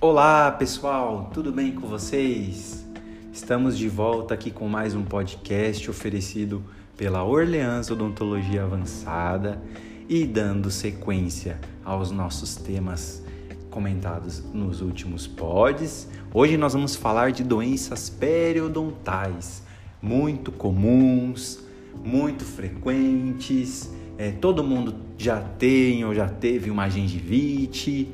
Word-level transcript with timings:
Olá 0.00 0.52
pessoal, 0.52 1.28
tudo 1.34 1.50
bem 1.50 1.72
com 1.72 1.88
vocês? 1.88 2.86
Estamos 3.32 3.76
de 3.76 3.88
volta 3.88 4.32
aqui 4.32 4.48
com 4.48 4.68
mais 4.68 4.94
um 4.94 5.02
podcast 5.02 5.90
oferecido 5.90 6.62
pela 6.96 7.24
Orleans 7.24 7.90
Odontologia 7.90 8.62
Avançada 8.62 9.60
e 10.08 10.24
dando 10.24 10.70
sequência 10.70 11.58
aos 11.84 12.12
nossos 12.12 12.54
temas 12.54 13.24
comentados 13.70 14.40
nos 14.54 14.80
últimos 14.82 15.26
pods. 15.26 16.08
Hoje 16.32 16.56
nós 16.56 16.74
vamos 16.74 16.94
falar 16.94 17.32
de 17.32 17.42
doenças 17.42 18.08
periodontais, 18.08 19.64
muito 20.00 20.52
comuns, 20.52 21.58
muito 22.04 22.44
frequentes. 22.44 23.90
É, 24.16 24.30
todo 24.30 24.62
mundo 24.62 24.94
já 25.16 25.40
tem 25.40 26.04
ou 26.04 26.14
já 26.14 26.28
teve 26.28 26.70
uma 26.70 26.88
gengivite, 26.88 28.08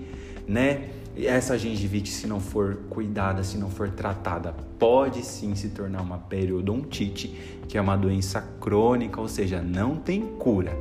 né? 0.49 0.95
Essa 1.17 1.57
gengivite, 1.57 2.11
se 2.11 2.27
não 2.27 2.41
for 2.41 2.77
cuidada, 2.91 3.45
se 3.45 3.57
não 3.57 3.71
for 3.71 3.91
tratada, 3.91 4.55
pode 4.79 5.23
sim 5.23 5.55
se 5.55 5.69
tornar 5.69 6.03
uma 6.03 6.19
periodontite, 6.19 7.29
que 7.69 7.79
é 7.79 7.81
uma 7.81 7.97
doença 7.97 8.41
crônica, 8.61 9.21
ou 9.21 9.29
seja, 9.29 9.63
não 9.63 9.97
tem 9.97 10.23
cura. 10.23 10.77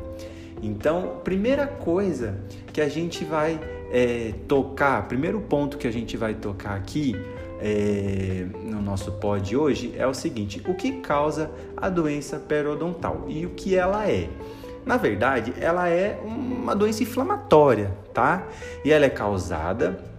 Então, 0.62 1.20
primeira 1.24 1.68
coisa 1.68 2.40
que 2.72 2.82
a 2.82 2.90
gente 2.90 3.24
vai 3.24 3.60
é, 3.92 4.34
tocar, 4.48 5.08
primeiro 5.08 5.40
ponto 5.42 5.78
que 5.78 5.88
a 5.88 5.92
gente 5.92 6.18
vai 6.18 6.34
tocar 6.34 6.76
aqui 6.76 7.16
é, 7.60 8.46
no 8.64 8.82
nosso 8.82 9.12
pod 9.14 9.56
hoje 9.56 9.94
é 9.98 10.08
o 10.08 10.14
seguinte: 10.14 10.62
o 10.66 10.74
que 10.74 10.94
causa 11.02 11.52
a 11.78 11.90
doença 11.90 12.40
periodontal 12.40 13.26
e 13.28 13.46
o 13.46 13.52
que 13.52 13.76
ela 13.76 14.10
é? 14.10 14.30
Na 14.86 14.98
verdade, 14.98 15.54
ela 15.60 15.88
é 15.88 16.20
uma 16.26 16.76
doença 16.76 17.04
inflamatória, 17.04 17.96
tá? 18.14 18.48
E 18.84 18.92
ela 18.92 19.06
é 19.06 19.10
causada 19.10 20.13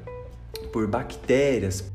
por 0.75 0.89
bactérias. 0.89 1.89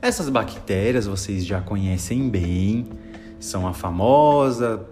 Essas 0.00 0.28
bactérias 0.28 1.08
vocês 1.08 1.44
já 1.44 1.60
conhecem 1.60 2.30
bem, 2.30 2.86
são 3.40 3.66
a 3.66 3.72
famosa 3.72 4.86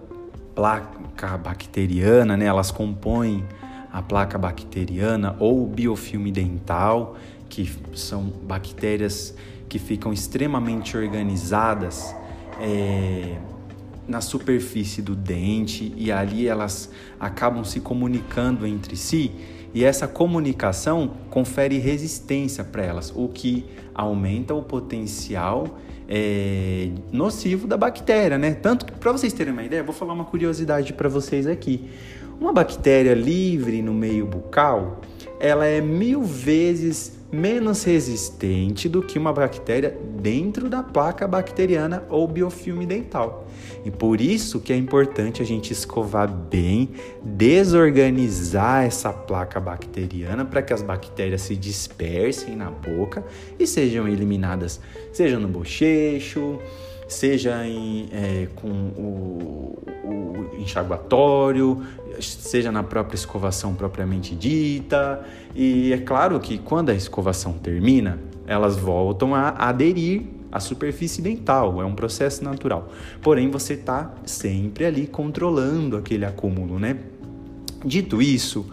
placa 0.53 1.37
bacteriana, 1.37 2.35
né? 2.35 2.43
Elas 2.43 2.69
compõem 2.69 3.45
a 3.93 4.01
placa 4.01 4.37
bacteriana 4.37 5.37
ou 5.39 5.65
biofilme 5.65 6.33
dental, 6.33 7.15
que 7.47 7.71
são 7.95 8.23
bactérias 8.43 9.33
que 9.69 9.79
ficam 9.79 10.11
extremamente 10.11 10.97
organizadas 10.97 12.13
é, 12.59 13.37
na 14.09 14.21
superfície 14.21 15.01
do 15.01 15.15
dente 15.15 15.93
e 15.95 16.11
ali 16.11 16.47
elas 16.47 16.89
acabam 17.19 17.63
se 17.63 17.79
comunicando 17.79 18.65
entre 18.65 18.95
si 18.95 19.31
e 19.73 19.83
essa 19.83 20.07
comunicação 20.07 21.11
confere 21.29 21.77
resistência 21.77 22.63
para 22.63 22.83
elas, 22.83 23.13
o 23.15 23.27
que 23.27 23.65
aumenta 23.93 24.53
o 24.53 24.63
potencial 24.63 25.77
é, 26.07 26.89
nocivo 27.11 27.67
da 27.67 27.77
bactéria, 27.77 28.37
né? 28.37 28.55
Tanto 28.55 28.91
para 28.93 29.11
vocês 29.11 29.31
terem 29.31 29.53
uma 29.53 29.63
ideia, 29.63 29.83
vou 29.83 29.93
falar 29.93 30.13
uma 30.13 30.25
curiosidade 30.25 30.91
para 30.93 31.07
vocês 31.07 31.45
aqui. 31.45 31.87
Uma 32.41 32.51
bactéria 32.51 33.13
livre 33.13 33.81
no 33.81 33.93
meio 33.93 34.25
bucal, 34.25 35.01
ela 35.39 35.65
é 35.65 35.81
mil 35.81 36.23
vezes 36.23 37.18
menos 37.31 37.83
resistente 37.83 38.89
do 38.89 39.01
que 39.01 39.19
uma 39.19 39.31
bactéria 39.31 39.97
dentro 40.19 40.69
da 40.69 40.81
placa 40.81 41.27
bacteriana 41.27 42.03
ou 42.09 42.27
biofilme 42.27 42.85
dental. 42.85 43.47
E 43.85 43.91
por 43.91 44.19
isso 44.19 44.59
que 44.59 44.73
é 44.73 44.75
importante 44.75 45.41
a 45.41 45.45
gente 45.45 45.71
escovar 45.71 46.27
bem, 46.31 46.89
desorganizar 47.23 48.83
essa 48.83 49.13
placa 49.13 49.59
bacteriana 49.59 50.43
para 50.43 50.61
que 50.61 50.73
as 50.73 50.81
bactérias 50.81 51.41
se 51.41 51.55
dispersem 51.55 52.55
na 52.55 52.69
boca 52.69 53.23
e 53.59 53.67
sejam 53.67 54.07
eliminadas, 54.07 54.79
seja 55.13 55.39
no 55.39 55.47
bochecho, 55.47 56.59
seja 57.07 57.65
em, 57.65 58.07
é, 58.11 58.47
com 58.55 58.69
o, 58.69 59.68
enxaguatório, 60.59 61.81
seja 62.19 62.71
na 62.71 62.83
própria 62.83 63.15
escovação 63.15 63.73
propriamente 63.73 64.35
dita. 64.35 65.25
E 65.55 65.93
é 65.93 65.97
claro 65.97 66.39
que 66.39 66.57
quando 66.57 66.89
a 66.89 66.93
escovação 66.93 67.53
termina, 67.53 68.19
elas 68.45 68.77
voltam 68.77 69.33
a 69.35 69.49
aderir 69.49 70.23
à 70.51 70.59
superfície 70.59 71.21
dental, 71.21 71.81
é 71.81 71.85
um 71.85 71.93
processo 71.93 72.43
natural. 72.43 72.89
Porém, 73.21 73.49
você 73.49 73.73
está 73.73 74.13
sempre 74.25 74.85
ali 74.85 75.05
controlando 75.05 75.95
aquele 75.95 76.25
acúmulo, 76.25 76.79
né? 76.79 76.97
Dito 77.85 78.21
isso, 78.21 78.65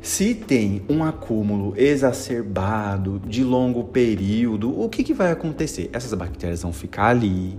se 0.00 0.34
tem 0.34 0.82
um 0.88 1.04
acúmulo 1.04 1.74
exacerbado 1.76 3.20
de 3.26 3.44
longo 3.44 3.84
período, 3.84 4.80
o 4.80 4.88
que, 4.88 5.04
que 5.04 5.12
vai 5.12 5.30
acontecer? 5.30 5.90
Essas 5.92 6.14
bactérias 6.14 6.62
vão 6.62 6.72
ficar 6.72 7.08
ali, 7.08 7.58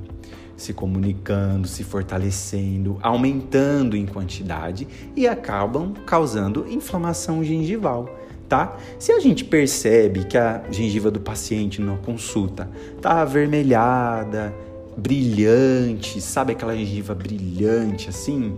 se 0.59 0.74
comunicando, 0.74 1.68
se 1.68 1.84
fortalecendo, 1.84 3.00
aumentando 3.02 3.96
em 3.96 4.06
quantidade 4.06 4.88
e 5.16 5.25
acabam 5.25 5.94
causando 6.06 6.68
inflamação 6.70 7.44
gengival. 7.44 8.09
Tá? 8.47 8.78
Se 8.97 9.12
a 9.12 9.20
gente 9.20 9.46
percebe 9.46 10.25
que 10.25 10.38
a 10.38 10.64
gengiva 10.70 11.09
do 11.09 11.20
paciente 11.20 11.81
na 11.81 11.96
consulta 11.97 12.70
tá 13.02 13.22
avermelhada, 13.22 14.53
brilhante, 14.97 16.20
sabe 16.20 16.52
aquela 16.52 16.76
gengiva 16.76 17.16
brilhante 17.16 18.09
assim, 18.09 18.58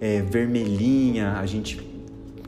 é, 0.00 0.22
vermelhinha, 0.22 1.38
a 1.38 1.46
gente 1.46 1.80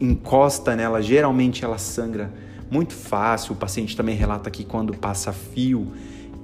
encosta 0.00 0.76
nela, 0.76 1.02
geralmente 1.02 1.64
ela 1.64 1.78
sangra 1.78 2.30
muito 2.70 2.92
fácil. 2.92 3.54
O 3.54 3.56
paciente 3.56 3.96
também 3.96 4.14
relata 4.14 4.50
que 4.50 4.64
quando 4.64 4.94
passa 4.94 5.32
fio, 5.32 5.88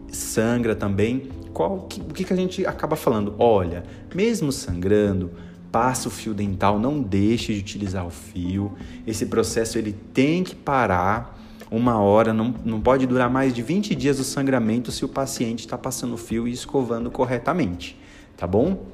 sangra 0.09 0.75
também. 0.75 1.28
Qual, 1.53 1.81
que, 1.88 2.00
o 2.00 2.15
que, 2.15 2.25
que 2.25 2.33
a 2.33 2.37
gente 2.37 2.66
acaba 2.66 2.97
falando? 2.97 3.34
Olha, 3.38 3.84
mesmo 4.15 4.53
sangrando, 4.53 5.31
passa 5.71 6.09
o 6.09 6.11
fio 6.11 6.34
dental, 6.34 6.78
não 6.78 7.00
deixe 7.00 7.53
de 7.55 7.61
utilizar 7.61 8.06
o 8.06 8.11
fio. 8.11 8.72
Esse 9.06 9.27
processo 9.27 9.78
ele 9.78 9.93
tem 9.93 10.43
que 10.43 10.55
parar 10.55 11.38
uma 11.71 12.00
hora, 12.00 12.34
não, 12.34 12.55
não 12.65 12.81
pode 12.81 13.06
durar 13.06 13.31
mais 13.31 13.55
de 13.55 13.62
20 13.62 13.94
dias 13.94 14.19
o 14.19 14.25
sangramento 14.25 14.91
se 14.91 15.05
o 15.05 15.09
paciente 15.09 15.61
está 15.61 15.78
passando 15.78 16.15
o 16.15 16.16
fio 16.16 16.49
e 16.49 16.53
escovando 16.53 17.11
corretamente, 17.11 17.97
tá 18.37 18.47
bom? 18.47 18.87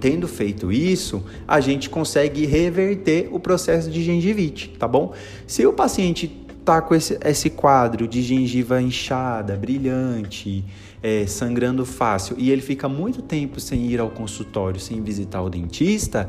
Tendo 0.00 0.28
feito 0.28 0.70
isso, 0.70 1.24
a 1.46 1.58
gente 1.58 1.90
consegue 1.90 2.46
reverter 2.46 3.28
o 3.32 3.40
processo 3.40 3.90
de 3.90 4.04
gengivite, 4.04 4.68
tá 4.78 4.86
bom? 4.86 5.12
Se 5.48 5.66
o 5.66 5.72
paciente 5.72 6.46
tá 6.68 6.82
com 6.82 6.94
esse, 6.94 7.18
esse 7.24 7.48
quadro 7.48 8.06
de 8.06 8.20
gengiva 8.20 8.78
inchada, 8.82 9.56
brilhante, 9.56 10.62
é, 11.02 11.26
sangrando 11.26 11.82
fácil 11.86 12.36
e 12.38 12.50
ele 12.50 12.60
fica 12.60 12.86
muito 12.86 13.22
tempo 13.22 13.58
sem 13.58 13.86
ir 13.86 13.98
ao 13.98 14.10
consultório, 14.10 14.78
sem 14.78 15.00
visitar 15.00 15.40
o 15.40 15.48
dentista, 15.48 16.28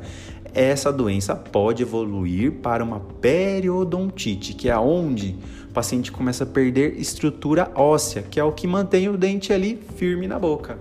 essa 0.53 0.93
doença 0.93 1.35
pode 1.35 1.83
evoluir 1.83 2.53
para 2.53 2.81
uma 2.81 3.01
periodontite, 3.01 4.53
que 4.53 4.69
é 4.69 4.77
onde 4.77 5.35
o 5.69 5.73
paciente 5.73 6.09
começa 6.09 6.45
a 6.45 6.47
perder 6.47 6.97
estrutura 6.97 7.69
óssea, 7.75 8.23
que 8.23 8.39
é 8.39 8.43
o 8.43 8.53
que 8.53 8.65
mantém 8.65 9.09
o 9.09 9.17
dente 9.17 9.51
ali 9.51 9.77
firme 9.97 10.25
na 10.25 10.39
boca. 10.39 10.77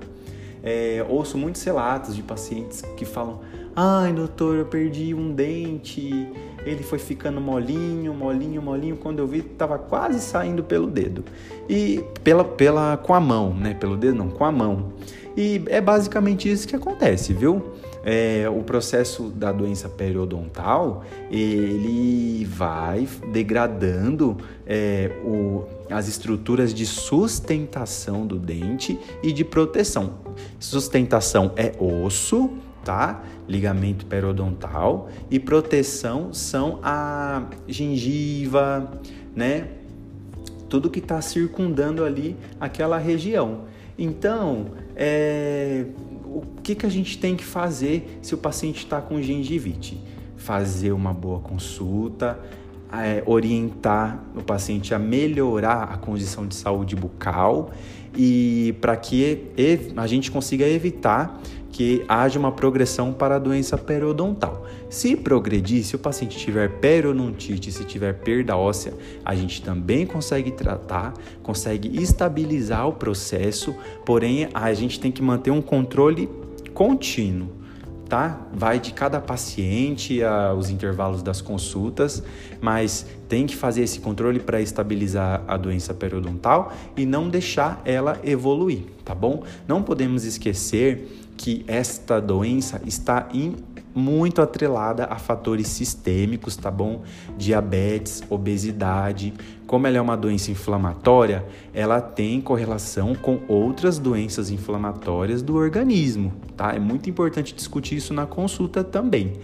É, 0.62 1.04
ouço 1.08 1.36
muitos 1.36 1.64
relatos 1.64 2.14
de 2.14 2.22
pacientes 2.22 2.82
que 2.96 3.04
falam: 3.04 3.40
ai, 3.74 4.12
doutor, 4.12 4.56
eu 4.56 4.66
perdi 4.66 5.14
um 5.14 5.32
dente, 5.34 6.28
ele 6.68 6.82
foi 6.82 6.98
ficando 6.98 7.40
molinho, 7.40 8.12
molinho, 8.12 8.60
molinho. 8.60 8.96
Quando 8.96 9.20
eu 9.20 9.26
vi, 9.26 9.38
estava 9.38 9.78
quase 9.78 10.20
saindo 10.20 10.62
pelo 10.62 10.86
dedo. 10.86 11.24
E 11.68 12.04
pela, 12.22 12.44
pela, 12.44 12.96
com 12.96 13.14
a 13.14 13.20
mão, 13.20 13.54
né? 13.54 13.74
Pelo 13.74 13.96
dedo 13.96 14.16
não, 14.16 14.28
com 14.28 14.44
a 14.44 14.52
mão. 14.52 14.92
E 15.36 15.62
é 15.66 15.80
basicamente 15.80 16.50
isso 16.50 16.66
que 16.66 16.74
acontece, 16.74 17.32
viu? 17.32 17.62
É, 18.04 18.48
o 18.48 18.62
processo 18.62 19.24
da 19.24 19.52
doença 19.52 19.88
periodontal 19.88 21.04
ele 21.30 22.44
vai 22.44 23.06
degradando 23.32 24.36
é, 24.66 25.10
o, 25.24 25.64
as 25.90 26.08
estruturas 26.08 26.72
de 26.72 26.86
sustentação 26.86 28.26
do 28.26 28.38
dente 28.38 28.98
e 29.22 29.32
de 29.32 29.44
proteção. 29.44 30.14
Sustentação 30.58 31.52
é 31.56 31.72
osso, 31.78 32.50
tá? 32.88 33.22
Ligamento 33.46 34.06
periodontal 34.06 35.10
e 35.30 35.38
proteção 35.38 36.32
são 36.32 36.80
a 36.82 37.44
gengiva, 37.66 38.98
né? 39.36 39.68
Tudo 40.70 40.88
que 40.88 40.98
está 40.98 41.20
circundando 41.20 42.02
ali 42.02 42.34
aquela 42.58 42.96
região. 42.96 43.64
Então, 43.98 44.68
é, 44.96 45.84
o 46.24 46.40
que, 46.62 46.74
que 46.74 46.86
a 46.86 46.88
gente 46.88 47.18
tem 47.18 47.36
que 47.36 47.44
fazer 47.44 48.18
se 48.22 48.34
o 48.34 48.38
paciente 48.38 48.78
está 48.78 49.02
com 49.02 49.20
gengivite? 49.20 50.00
Fazer 50.38 50.92
uma 50.92 51.12
boa 51.12 51.40
consulta, 51.40 52.40
é, 52.92 53.22
orientar 53.26 54.22
o 54.36 54.42
paciente 54.42 54.94
a 54.94 54.98
melhorar 54.98 55.84
a 55.84 55.96
condição 55.96 56.46
de 56.46 56.54
saúde 56.54 56.96
bucal 56.96 57.70
e 58.16 58.74
para 58.80 58.96
que 58.96 59.48
a 59.96 60.06
gente 60.06 60.30
consiga 60.30 60.66
evitar 60.66 61.40
que 61.70 62.04
haja 62.08 62.38
uma 62.38 62.50
progressão 62.50 63.12
para 63.12 63.36
a 63.36 63.38
doença 63.38 63.76
periodontal. 63.76 64.66
Se 64.88 65.14
progredir, 65.14 65.84
se 65.84 65.94
o 65.94 65.98
paciente 65.98 66.36
tiver 66.36 66.80
periodontite, 66.80 67.70
se 67.70 67.84
tiver 67.84 68.14
perda 68.14 68.56
óssea, 68.56 68.94
a 69.24 69.34
gente 69.34 69.62
também 69.62 70.06
consegue 70.06 70.50
tratar, 70.50 71.12
consegue 71.42 72.02
estabilizar 72.02 72.88
o 72.88 72.94
processo, 72.94 73.74
porém 74.04 74.48
a 74.54 74.72
gente 74.72 74.98
tem 74.98 75.12
que 75.12 75.22
manter 75.22 75.50
um 75.50 75.60
controle 75.60 76.28
contínuo 76.72 77.58
tá? 78.08 78.40
Vai 78.52 78.80
de 78.80 78.92
cada 78.92 79.20
paciente 79.20 80.22
aos 80.22 80.70
intervalos 80.70 81.22
das 81.22 81.40
consultas, 81.40 82.22
mas 82.60 83.06
tem 83.28 83.46
que 83.46 83.54
fazer 83.54 83.82
esse 83.82 84.00
controle 84.00 84.40
para 84.40 84.60
estabilizar 84.60 85.42
a 85.46 85.56
doença 85.56 85.92
periodontal 85.92 86.72
e 86.96 87.04
não 87.04 87.28
deixar 87.28 87.82
ela 87.84 88.18
evoluir, 88.24 88.84
tá 89.04 89.14
bom? 89.14 89.42
Não 89.66 89.82
podemos 89.82 90.24
esquecer 90.24 91.26
que 91.36 91.64
esta 91.68 92.20
doença 92.20 92.80
está 92.84 93.28
em 93.32 93.54
muito 93.98 94.40
atrelada 94.40 95.04
a 95.04 95.16
fatores 95.16 95.68
sistêmicos, 95.68 96.56
tá 96.56 96.70
bom? 96.70 97.02
Diabetes, 97.36 98.22
obesidade. 98.30 99.34
Como 99.66 99.86
ela 99.86 99.98
é 99.98 100.00
uma 100.00 100.16
doença 100.16 100.50
inflamatória, 100.50 101.44
ela 101.74 102.00
tem 102.00 102.40
correlação 102.40 103.14
com 103.14 103.40
outras 103.48 103.98
doenças 103.98 104.50
inflamatórias 104.50 105.42
do 105.42 105.56
organismo, 105.56 106.32
tá? 106.56 106.72
É 106.72 106.78
muito 106.78 107.10
importante 107.10 107.54
discutir 107.54 107.96
isso 107.96 108.14
na 108.14 108.24
consulta 108.24 108.82
também. 108.82 109.34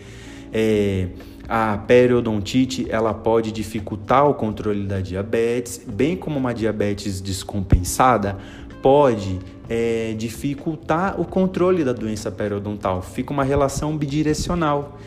É, 0.52 1.08
a 1.48 1.76
periodontite 1.76 2.86
ela 2.88 3.12
pode 3.12 3.52
dificultar 3.52 4.26
o 4.26 4.34
controle 4.34 4.86
da 4.86 5.00
diabetes, 5.00 5.82
bem 5.86 6.16
como 6.16 6.38
uma 6.38 6.54
diabetes 6.54 7.20
descompensada 7.20 8.38
pode 8.80 9.40
é, 9.68 10.14
dificultar 10.16 11.20
o 11.20 11.24
controle 11.24 11.84
da 11.84 11.92
doença 11.92 12.30
periodontal. 12.30 13.02
Fica 13.02 13.32
uma 13.32 13.44
relação 13.44 13.96
bidirecional. 13.96 14.98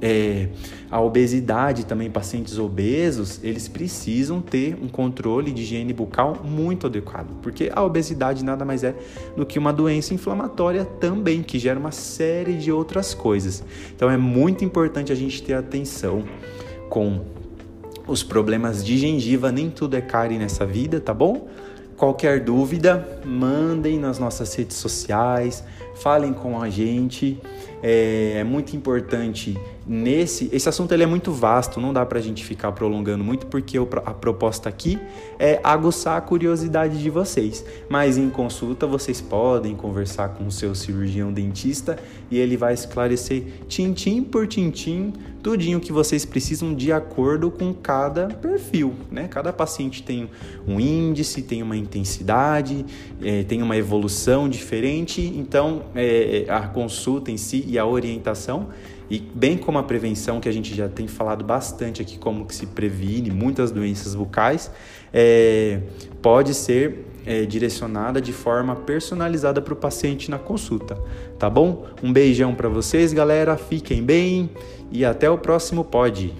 É, 0.00 0.48
a 0.90 1.00
obesidade 1.00 1.86
também, 1.86 2.10
pacientes 2.10 2.58
obesos, 2.58 3.38
eles 3.44 3.68
precisam 3.68 4.40
ter 4.40 4.76
um 4.82 4.88
controle 4.88 5.52
de 5.52 5.62
higiene 5.62 5.92
bucal 5.92 6.42
muito 6.44 6.88
adequado, 6.88 7.36
porque 7.40 7.70
a 7.72 7.84
obesidade 7.84 8.44
nada 8.44 8.64
mais 8.64 8.82
é 8.82 8.96
do 9.36 9.46
que 9.46 9.60
uma 9.60 9.72
doença 9.72 10.12
inflamatória 10.12 10.84
também, 10.84 11.40
que 11.40 11.56
gera 11.58 11.78
uma 11.78 11.92
série 11.92 12.54
de 12.54 12.72
outras 12.72 13.14
coisas. 13.14 13.62
Então 13.94 14.10
é 14.10 14.16
muito 14.16 14.64
importante 14.64 15.12
a 15.12 15.14
gente 15.14 15.40
ter 15.40 15.54
atenção 15.54 16.24
com 16.88 17.20
os 18.08 18.24
problemas 18.24 18.84
de 18.84 18.96
gengiva, 18.96 19.52
nem 19.52 19.70
tudo 19.70 19.94
é 19.94 20.00
cárie 20.00 20.38
nessa 20.38 20.66
vida, 20.66 21.00
tá 21.00 21.14
bom? 21.14 21.48
Qualquer 21.96 22.40
dúvida, 22.40 23.20
mandem 23.24 23.98
nas 23.98 24.18
nossas 24.18 24.54
redes 24.54 24.76
sociais, 24.76 25.64
falem 25.96 26.32
com 26.32 26.60
a 26.60 26.68
gente. 26.68 27.40
É, 27.82 28.38
é 28.38 28.44
muito 28.44 28.74
importante 28.74 29.56
nesse 29.86 30.48
esse 30.52 30.68
assunto 30.68 30.92
ele 30.92 31.04
é 31.04 31.06
muito 31.06 31.30
vasto, 31.30 31.80
não 31.80 31.92
dá 31.92 32.04
para 32.04 32.18
a 32.18 32.22
gente 32.22 32.44
ficar 32.44 32.72
prolongando 32.72 33.22
muito 33.22 33.46
porque 33.46 33.78
a 33.78 34.14
proposta 34.14 34.68
aqui 34.68 34.98
é 35.38 35.60
aguçar 35.62 36.16
a 36.16 36.20
curiosidade 36.20 37.00
de 37.00 37.10
vocês. 37.10 37.64
Mas 37.88 38.16
em 38.18 38.28
consulta 38.28 38.86
vocês 38.86 39.20
podem 39.20 39.76
conversar 39.76 40.30
com 40.30 40.46
o 40.46 40.50
seu 40.50 40.74
cirurgião 40.74 41.32
dentista 41.32 41.98
e 42.30 42.38
ele 42.38 42.56
vai 42.56 42.74
esclarecer 42.74 43.44
tintim 43.68 44.22
por 44.22 44.46
tintim 44.46 45.12
tudinho 45.46 45.78
que 45.78 45.92
vocês 45.92 46.24
precisam 46.24 46.74
de 46.74 46.90
acordo 46.90 47.52
com 47.52 47.72
cada 47.72 48.26
perfil, 48.26 48.94
né? 49.12 49.28
Cada 49.28 49.52
paciente 49.52 50.02
tem 50.02 50.28
um 50.66 50.80
índice, 50.80 51.40
tem 51.40 51.62
uma 51.62 51.76
intensidade, 51.76 52.84
é, 53.22 53.44
tem 53.44 53.62
uma 53.62 53.76
evolução 53.76 54.48
diferente, 54.48 55.20
então 55.22 55.84
é, 55.94 56.46
a 56.48 56.66
consulta 56.68 57.30
em 57.30 57.36
si 57.36 57.64
e 57.66 57.78
a 57.78 57.86
orientação 57.86 58.68
e 59.08 59.18
bem 59.18 59.56
como 59.56 59.78
a 59.78 59.82
prevenção, 59.82 60.40
que 60.40 60.48
a 60.48 60.52
gente 60.52 60.74
já 60.74 60.88
tem 60.88 61.06
falado 61.06 61.44
bastante 61.44 62.02
aqui, 62.02 62.18
como 62.18 62.44
que 62.44 62.54
se 62.54 62.66
previne 62.66 63.30
muitas 63.30 63.70
doenças 63.70 64.14
bucais, 64.14 64.70
é, 65.12 65.80
pode 66.20 66.54
ser 66.54 67.06
é, 67.24 67.44
direcionada 67.44 68.20
de 68.20 68.32
forma 68.32 68.74
personalizada 68.74 69.62
para 69.62 69.74
o 69.74 69.76
paciente 69.76 70.30
na 70.30 70.38
consulta, 70.38 70.98
tá 71.38 71.48
bom? 71.48 71.86
Um 72.02 72.12
beijão 72.12 72.54
para 72.54 72.68
vocês, 72.68 73.12
galera, 73.12 73.56
fiquem 73.56 74.02
bem 74.02 74.50
e 74.90 75.04
até 75.04 75.30
o 75.30 75.38
próximo 75.38 75.84
pod. 75.84 76.34